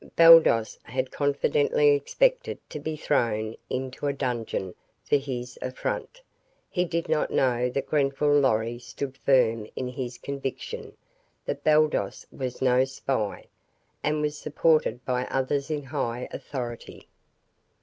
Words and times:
Baldos 0.15 0.79
had 0.81 1.11
confidently 1.11 1.89
expected 1.89 2.57
to 2.71 2.79
be 2.79 2.95
thrown 2.95 3.55
into 3.69 4.07
a 4.07 4.13
dungeon 4.13 4.73
for 5.03 5.17
his 5.17 5.59
affront. 5.61 6.23
He 6.71 6.85
did 6.85 7.07
not 7.07 7.29
know 7.29 7.69
that 7.69 7.85
Grenfall 7.85 8.39
Lorry 8.39 8.79
stood 8.79 9.15
firm 9.17 9.67
in 9.75 9.87
his 9.89 10.17
conviction 10.17 10.97
that 11.45 11.63
Baldos 11.63 12.25
was 12.31 12.63
no 12.63 12.83
spy, 12.83 13.45
and 14.01 14.23
was 14.23 14.35
supported 14.39 15.05
by 15.05 15.25
others 15.27 15.69
in 15.69 15.83
high 15.83 16.27
authority. 16.31 17.07